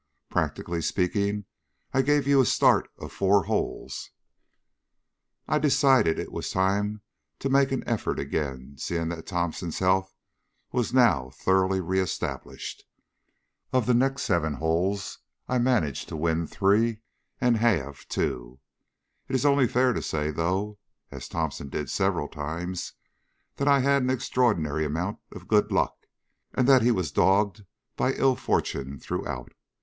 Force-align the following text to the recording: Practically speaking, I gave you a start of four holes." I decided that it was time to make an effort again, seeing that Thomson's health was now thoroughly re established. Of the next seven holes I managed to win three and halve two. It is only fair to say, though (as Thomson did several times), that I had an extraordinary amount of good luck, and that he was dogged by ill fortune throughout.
Practically 0.31 0.81
speaking, 0.81 1.45
I 1.93 2.01
gave 2.01 2.25
you 2.25 2.41
a 2.41 2.45
start 2.47 2.89
of 2.97 3.11
four 3.11 3.43
holes." 3.43 4.09
I 5.47 5.59
decided 5.59 6.17
that 6.17 6.23
it 6.23 6.31
was 6.31 6.49
time 6.49 7.03
to 7.37 7.49
make 7.49 7.71
an 7.71 7.87
effort 7.87 8.17
again, 8.17 8.77
seeing 8.79 9.09
that 9.09 9.27
Thomson's 9.27 9.77
health 9.77 10.15
was 10.71 10.91
now 10.91 11.29
thoroughly 11.29 11.79
re 11.81 11.99
established. 11.99 12.83
Of 13.71 13.85
the 13.85 13.93
next 13.93 14.23
seven 14.23 14.55
holes 14.55 15.19
I 15.47 15.59
managed 15.59 16.09
to 16.09 16.15
win 16.15 16.47
three 16.47 17.01
and 17.39 17.57
halve 17.57 18.07
two. 18.09 18.59
It 19.29 19.35
is 19.35 19.45
only 19.45 19.67
fair 19.67 19.93
to 19.93 20.01
say, 20.01 20.31
though 20.31 20.79
(as 21.11 21.27
Thomson 21.27 21.69
did 21.69 21.91
several 21.91 22.27
times), 22.27 22.93
that 23.57 23.67
I 23.67 23.81
had 23.81 24.01
an 24.01 24.09
extraordinary 24.09 24.83
amount 24.83 25.19
of 25.31 25.47
good 25.47 25.71
luck, 25.71 26.07
and 26.55 26.67
that 26.67 26.81
he 26.81 26.89
was 26.89 27.11
dogged 27.11 27.65
by 27.95 28.13
ill 28.13 28.35
fortune 28.35 28.97
throughout. 28.97 29.53